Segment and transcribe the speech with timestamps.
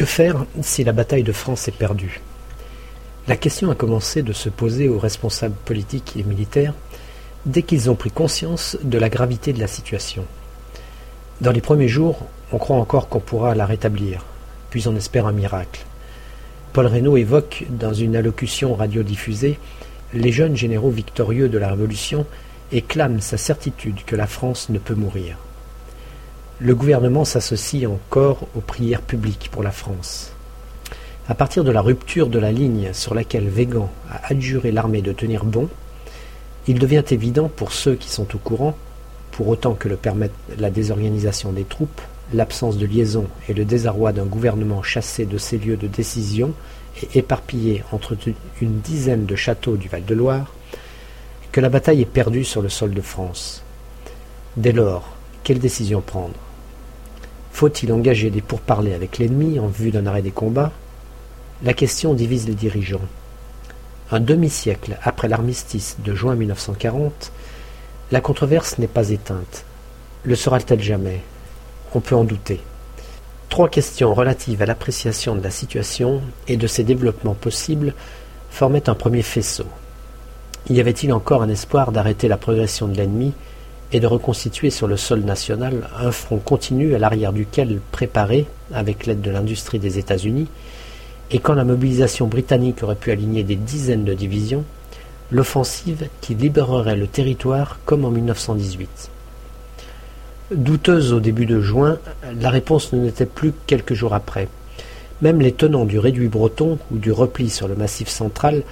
[0.00, 2.22] Que faire si la bataille de France est perdue?
[3.28, 6.72] La question a commencé de se poser aux responsables politiques et militaires
[7.44, 10.24] dès qu'ils ont pris conscience de la gravité de la situation.
[11.42, 14.24] Dans les premiers jours, on croit encore qu'on pourra la rétablir,
[14.70, 15.84] puis on espère un miracle.
[16.72, 19.58] Paul Reynaud évoque, dans une allocution radiodiffusée,
[20.14, 22.24] les jeunes généraux victorieux de la Révolution
[22.72, 25.36] et clame sa certitude que la France ne peut mourir.
[26.62, 30.32] Le gouvernement s'associe encore aux prières publiques pour la France.
[31.26, 35.12] À partir de la rupture de la ligne sur laquelle Végan a adjuré l'armée de
[35.12, 35.70] tenir bon,
[36.66, 38.76] il devient évident pour ceux qui sont au courant,
[39.30, 42.02] pour autant que le permette la désorganisation des troupes,
[42.34, 46.52] l'absence de liaison et le désarroi d'un gouvernement chassé de ses lieux de décision
[47.02, 48.18] et éparpillé entre
[48.60, 50.52] une dizaine de châteaux du Val-de-Loire,
[51.52, 53.62] que la bataille est perdue sur le sol de France.
[54.58, 56.34] Dès lors, quelle décision prendre?
[57.52, 60.72] Faut-il engager des pourparlers avec l'ennemi en vue d'un arrêt des combats?
[61.62, 63.00] La question divise les dirigeants.
[64.10, 67.32] Un demi-siècle après l'armistice de juin 1940,
[68.10, 69.64] la controverse n'est pas éteinte.
[70.24, 71.20] Le sera-t-elle jamais?
[71.94, 72.60] On peut en douter.
[73.50, 77.94] Trois questions relatives à l'appréciation de la situation et de ses développements possibles
[78.50, 79.66] formaient un premier faisceau.
[80.68, 83.32] Y avait-il encore un espoir d'arrêter la progression de l'ennemi
[83.92, 89.06] et de reconstituer sur le sol national un front continu à l'arrière duquel préparer, avec
[89.06, 90.48] l'aide de l'industrie des États-Unis,
[91.30, 94.64] et quand la mobilisation britannique aurait pu aligner des dizaines de divisions,
[95.30, 99.10] l'offensive qui libérerait le territoire comme en 1918.
[100.52, 101.98] Douteuse au début de juin,
[102.40, 104.48] la réponse ne n'était plus quelques jours après.
[105.22, 108.62] Même les tenants du réduit breton ou du repli sur le massif central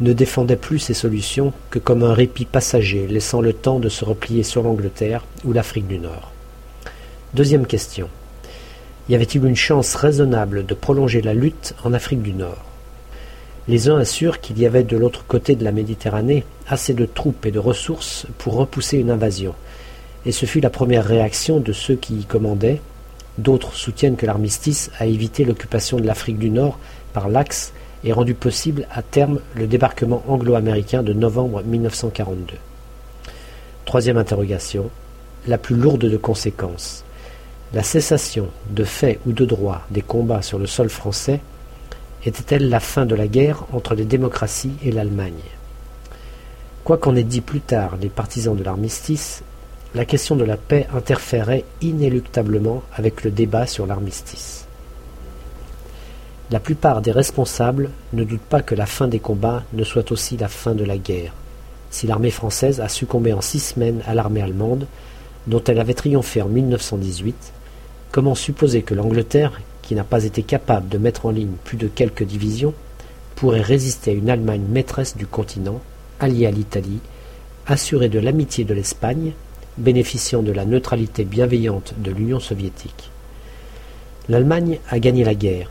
[0.00, 4.04] ne défendait plus ces solutions que comme un répit passager laissant le temps de se
[4.04, 6.32] replier sur l'Angleterre ou l'Afrique du Nord.
[7.34, 8.08] Deuxième question.
[9.08, 12.64] Y avait-il une chance raisonnable de prolonger la lutte en Afrique du Nord?
[13.68, 17.46] Les uns assurent qu'il y avait de l'autre côté de la Méditerranée assez de troupes
[17.46, 19.54] et de ressources pour repousser une invasion,
[20.24, 22.80] et ce fut la première réaction de ceux qui y commandaient.
[23.38, 26.78] D'autres soutiennent que l'armistice a évité l'occupation de l'Afrique du Nord
[27.12, 27.72] par l'Axe
[28.04, 32.54] et rendu possible à terme le débarquement anglo-américain de novembre 1942.
[33.84, 34.90] Troisième interrogation,
[35.46, 37.04] la plus lourde de conséquences.
[37.72, 41.40] La cessation, de fait ou de droit, des combats sur le sol français
[42.24, 45.34] était-elle la fin de la guerre entre les démocraties et l'Allemagne?
[46.84, 49.42] Quoi qu'en aient dit plus tard les partisans de l'armistice,
[49.94, 54.65] la question de la paix interférait inéluctablement avec le débat sur l'armistice.
[56.48, 60.36] La plupart des responsables ne doutent pas que la fin des combats ne soit aussi
[60.36, 61.32] la fin de la guerre.
[61.90, 64.86] Si l'armée française a succombé en six semaines à l'armée allemande,
[65.48, 67.52] dont elle avait triomphé en 1918,
[68.12, 71.88] comment supposer que l'Angleterre, qui n'a pas été capable de mettre en ligne plus de
[71.88, 72.74] quelques divisions,
[73.34, 75.80] pourrait résister à une Allemagne maîtresse du continent,
[76.20, 77.00] alliée à l'Italie,
[77.66, 79.32] assurée de l'amitié de l'Espagne,
[79.78, 83.10] bénéficiant de la neutralité bienveillante de l'Union soviétique?
[84.28, 85.70] L'Allemagne a gagné la guerre,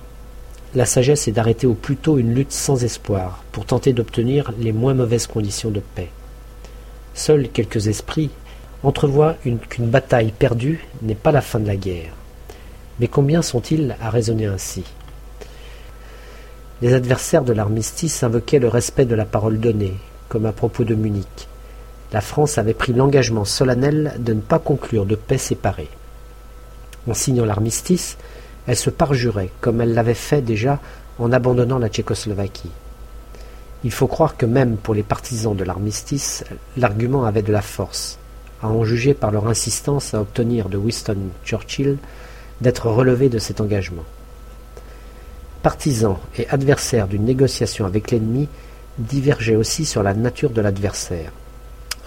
[0.76, 4.74] la sagesse est d'arrêter au plus tôt une lutte sans espoir, pour tenter d'obtenir les
[4.74, 6.10] moins mauvaises conditions de paix.
[7.14, 8.30] Seuls quelques esprits
[8.84, 9.38] entrevoient
[9.70, 12.12] qu'une bataille perdue n'est pas la fin de la guerre.
[13.00, 14.84] Mais combien sont-ils à raisonner ainsi?
[16.82, 19.96] Les adversaires de l'armistice invoquaient le respect de la parole donnée,
[20.28, 21.48] comme à propos de Munich.
[22.12, 25.90] La France avait pris l'engagement solennel de ne pas conclure de paix séparée.
[27.10, 28.18] En signant l'armistice,
[28.68, 30.80] elle se parjurait, comme elle l'avait fait déjà
[31.20, 32.72] en abandonnant la Tchécoslovaquie.
[33.84, 36.44] Il faut croire que même pour les partisans de l'armistice,
[36.76, 38.18] l'argument avait de la force,
[38.62, 41.98] à en juger par leur insistance à obtenir de Winston Churchill
[42.62, 44.04] d'être relevé de cet engagement.
[45.62, 48.48] Partisans et adversaires d'une négociation avec l'ennemi
[48.98, 51.32] divergeaient aussi sur la nature de l'adversaire.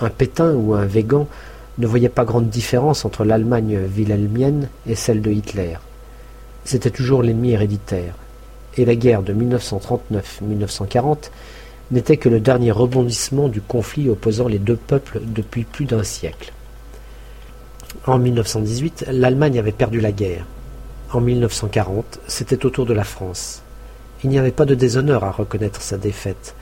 [0.00, 1.28] Un Pétain ou un Végan
[1.78, 5.76] ne voyait pas grande différence entre l'Allemagne wilhelmienne et celle de Hitler
[6.68, 8.12] c'était toujours l'ennemi héréditaire,
[8.76, 11.30] et la guerre de 1939-1940
[11.92, 16.52] n'était que le dernier rebondissement du conflit opposant les deux peuples depuis plus d'un siècle.
[18.06, 20.44] En 1918, l'Allemagne avait perdu la guerre.
[21.10, 23.62] En 1940, c'était au tour de la France.
[24.22, 26.54] Il n'y avait pas de déshonneur à reconnaître sa défaite.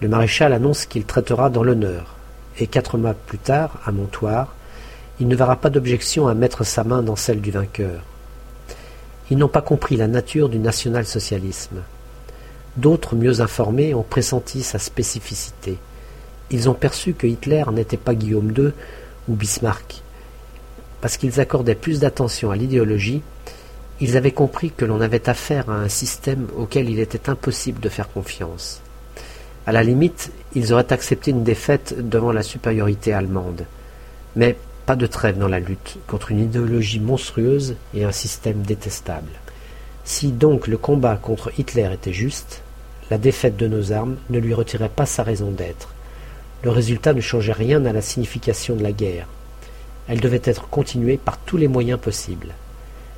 [0.00, 2.16] Le maréchal annonce qu'il traitera dans l'honneur,
[2.58, 4.54] et quatre mois plus tard, à Montoire,
[5.20, 8.04] il ne verra pas d'objection à mettre sa main dans celle du vainqueur.
[9.30, 11.82] Ils n'ont pas compris la nature du national-socialisme.
[12.76, 15.78] D'autres, mieux informés, ont pressenti sa spécificité.
[16.50, 18.72] Ils ont perçu que Hitler n'était pas Guillaume II
[19.28, 20.02] ou Bismarck.
[21.00, 23.22] Parce qu'ils accordaient plus d'attention à l'idéologie,
[24.00, 27.88] Ils avaient compris que l'on avait affaire à un système auquel il était impossible de
[27.88, 28.80] faire confiance.
[29.66, 33.64] À la limite, ils auraient accepté une défaite devant la supériorité allemande.
[34.36, 39.30] Mais pas de trêve dans la lutte contre une idéologie monstrueuse et un système détestable.
[40.04, 42.62] Si donc le combat contre Hitler était juste,
[43.10, 45.94] la défaite de nos armes ne lui retirait pas sa raison d'être.
[46.62, 49.26] Le résultat ne changeait rien à la signification de la guerre.
[50.08, 52.54] Elle devait être continuée par tous les moyens possibles.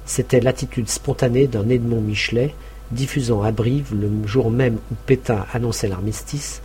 [0.05, 2.55] C'était l'attitude spontanée d'un Edmond Michelet
[2.93, 6.63] diffusant à Brive, le jour même où Pétain annonçait l'armistice,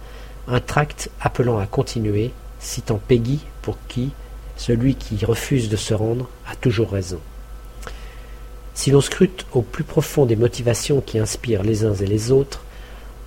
[0.48, 4.12] un tract appelant à continuer, citant Peggy pour qui
[4.58, 7.20] celui qui refuse de se rendre a toujours raison.
[8.74, 12.64] Si l'on scrute au plus profond des motivations qui inspirent les uns et les autres,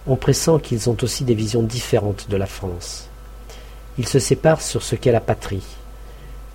[0.07, 3.09] on pressent qu'ils ont aussi des visions différentes de la France.
[3.99, 5.65] Ils se séparent sur ce qu'est la patrie.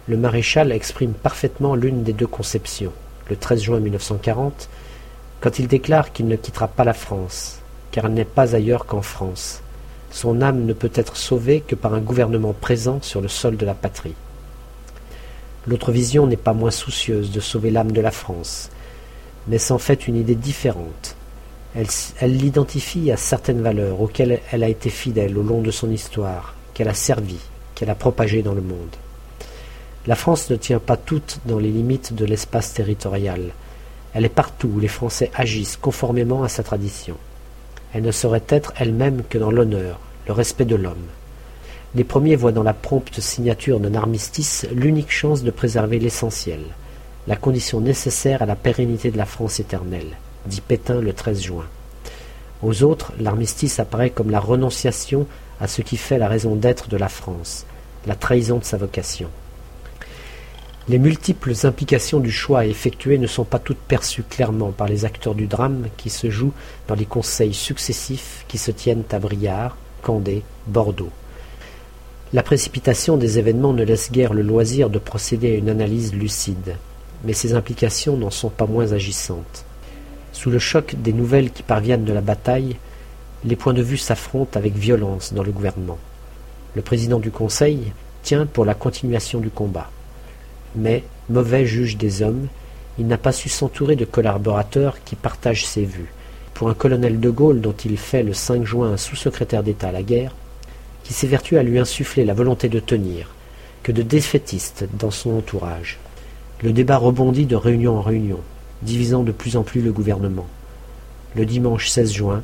[0.07, 2.92] Le maréchal exprime parfaitement l'une des deux conceptions,
[3.30, 4.69] le 13 juin 1940,
[5.39, 7.60] quand il déclare qu'il ne quittera pas la France,
[7.92, 9.62] car elle n'est pas ailleurs qu'en France.
[10.12, 13.66] Son âme ne peut être sauvée que par un gouvernement présent sur le sol de
[13.66, 14.16] la patrie.
[15.69, 18.71] L'autre vision n'est pas moins soucieuse de sauver l'âme de la France,
[19.48, 21.16] mais s'en fait une idée différente.
[21.75, 26.56] Elle l'identifie à certaines valeurs auxquelles elle a été fidèle au long de son histoire,
[26.74, 27.38] qu'elle a servi,
[27.75, 28.95] qu'elle a propagées dans le monde.
[30.07, 33.51] La France ne tient pas toute dans les limites de l'espace territorial.
[34.16, 37.16] Elle est partout où les Français agissent conformément à sa tradition.
[37.94, 41.06] Elle ne saurait être elle-même que dans l'honneur, le respect de l'homme.
[41.96, 46.60] Les premiers voient dans la prompte signature d'un armistice l'unique chance de préserver l'essentiel,
[47.26, 51.66] la condition nécessaire à la pérennité de la France éternelle, dit Pétain le 13 juin.
[52.62, 55.26] Aux autres, l'armistice apparaît comme la renonciation
[55.60, 57.66] à ce qui fait la raison d'être de la France,
[58.06, 59.30] la trahison de sa vocation.
[60.90, 65.36] Les multiples implications du choix effectué ne sont pas toutes perçues clairement par les acteurs
[65.36, 66.54] du drame qui se jouent
[66.88, 71.12] dans les conseils successifs qui se tiennent à Briard, Candé, Bordeaux.
[72.31, 76.76] La précipitation des événements ne laisse guère le loisir de procéder à une analyse lucide,
[77.24, 79.66] mais ces implications n'en sont pas moins agissantes.
[80.31, 82.76] Sous le choc des nouvelles qui parviennent de la bataille,
[83.46, 85.98] les points de vue s'affrontent avec violence dans le gouvernement.
[86.76, 89.90] Le président du Conseil tient pour la continuation du combat.
[90.76, 92.46] Mais, mauvais juge des hommes,
[93.00, 96.14] il n'a pas su s'entourer de collaborateurs qui partagent ses vues.
[96.54, 99.94] Pour un colonel de Gaulle dont il fait le 5 juin un sous-secrétaire d'État à
[99.94, 100.36] la guerre,
[101.04, 103.34] qui s'évertue à lui insuffler la volonté de tenir,
[103.84, 106.00] que de défaitistes dans son entourage.
[106.62, 108.40] Le débat rebondit de réunion en réunion,
[108.81, 110.48] divisant de plus en plus le gouvernement.
[111.36, 112.44] Le dimanche 16 juin,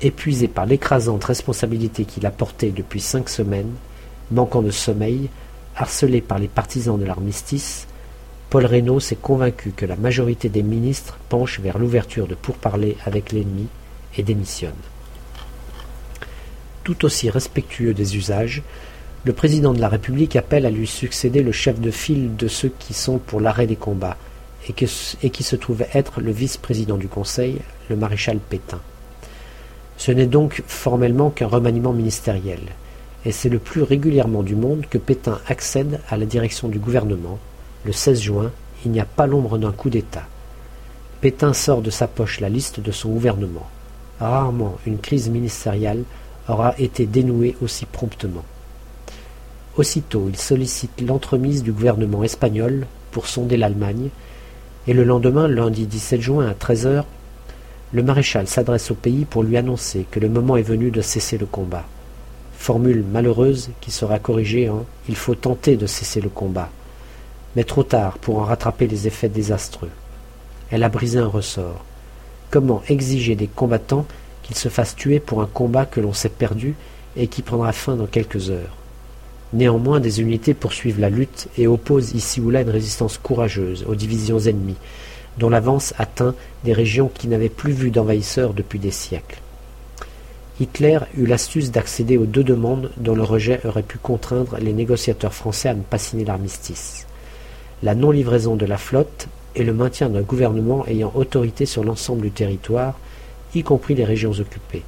[0.00, 3.72] épuisé par l'écrasante responsabilité qu'il a portée depuis cinq semaines,
[4.30, 5.28] manquant de sommeil,
[5.76, 7.86] harcelé par les partisans de l'armistice,
[8.50, 13.32] Paul Reynaud s'est convaincu que la majorité des ministres penche vers l'ouverture de pourparlers avec
[13.32, 13.66] l'ennemi
[14.16, 14.72] et démissionne
[16.88, 18.62] tout aussi respectueux des usages,
[19.26, 22.72] le président de la République appelle à lui succéder le chef de file de ceux
[22.78, 24.16] qui sont pour l'arrêt des combats,
[24.66, 27.58] et, qui se trouvait être le vice-président du Conseil,
[27.90, 28.80] le maréchal Pétain.
[29.98, 32.60] Ce n'est donc formellement qu'un remaniement ministériel,
[33.26, 37.38] et c'est le plus régulièrement du monde que Pétain accède à la direction du gouvernement.
[37.84, 38.50] Le 16 juin,
[38.86, 40.26] il n'y a pas l'ombre d'un coup d'État.
[41.20, 43.68] Pétain sort de sa poche la liste de son gouvernement.
[44.20, 46.04] Rarement une crise ministérielle
[46.48, 48.44] aura été dénoué aussi promptement.
[49.76, 54.08] Aussitôt, il sollicite l'entremise du gouvernement espagnol pour sonder l'Allemagne,
[54.86, 57.06] et le lendemain, lundi 17 juin à 13 heures,
[57.92, 61.38] le maréchal s'adresse au pays pour lui annoncer que le moment est venu de cesser
[61.38, 61.84] le combat.
[62.56, 66.70] Formule malheureuse qui sera corrigée en Il faut tenter de cesser le combat,
[67.56, 69.90] mais trop tard pour en rattraper les effets désastreux.
[70.70, 71.84] Elle a brisé un ressort.
[72.50, 74.06] Comment exiger des combattants
[74.48, 76.74] qu'il se fasse tuer pour un combat que l'on sait perdu
[77.16, 78.74] et qui prendra fin dans quelques heures.
[79.52, 83.94] Néanmoins, des unités poursuivent la lutte et opposent ici ou là une résistance courageuse aux
[83.94, 84.74] divisions ennemies,
[85.38, 89.40] dont l'avance atteint des régions qui n'avaient plus vu d'envahisseurs depuis des siècles.
[90.60, 95.32] Hitler eut l'astuce d'accéder aux deux demandes dont le rejet aurait pu contraindre les négociateurs
[95.32, 97.06] français à ne pas signer l'armistice
[97.82, 102.30] la non-livraison de la flotte et le maintien d'un gouvernement ayant autorité sur l'ensemble du
[102.30, 102.98] territoire
[103.54, 104.82] y compris les régions occupées.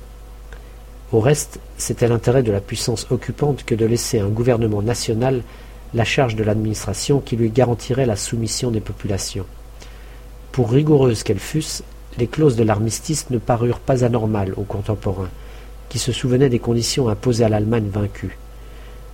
[1.12, 5.42] Au reste, c'était l'intérêt de la puissance occupante que de laisser un gouvernement national
[5.92, 9.46] la charge de l'administration qui lui garantirait la soumission des populations.
[10.52, 11.82] Pour rigoureuses qu'elles fussent,
[12.18, 15.30] les clauses de l'armistice ne parurent pas anormales aux contemporains,
[15.88, 18.38] qui se souvenaient des conditions imposées à l'Allemagne vaincue.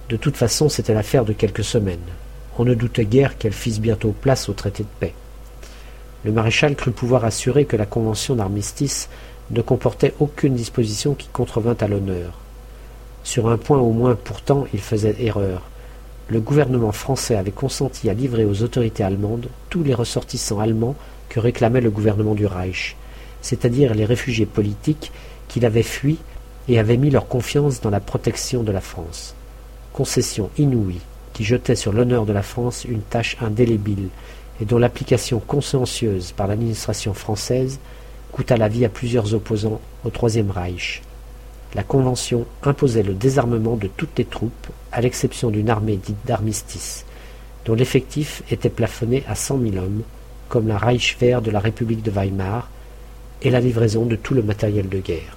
[0.09, 1.99] De toute façon, c'était l'affaire de quelques semaines.
[2.59, 5.15] On ne doutait guère qu'elles fissent bientôt place au traité de paix.
[6.25, 9.09] Le maréchal crut pouvoir assurer que la convention d'armistice
[9.51, 12.39] ne comportait aucune disposition qui contrevint à l'honneur.
[13.25, 15.63] Sur un point au moins pourtant il faisait erreur.
[16.29, 20.97] Le gouvernement français avait consenti à livrer aux autorités allemandes tous les ressortissants allemands
[21.29, 22.97] que réclamait le gouvernement du Reich,
[23.43, 25.13] c'est-à-dire les réfugiés politiques
[25.49, 26.19] qu'il avait fui
[26.69, 29.35] et avaient mis leur confiance dans la protection de la France.
[29.93, 31.01] Concession inouïe
[31.33, 34.09] qui jetait sur l'honneur de la France une tâche indélébile
[34.61, 37.79] et dont l'application consciencieuse par l'administration française
[38.33, 41.03] coûta la vie à plusieurs opposants au Troisième Reich.
[41.75, 47.05] La Convention imposait le désarmement de toutes les troupes, à l'exception d'une armée dite d'armistice,
[47.65, 50.03] dont l'effectif était plafonné à cent mille hommes,
[50.49, 52.71] comme la Reichswehr de la République de Weimar,
[53.43, 55.37] et la livraison de tout le matériel de guerre.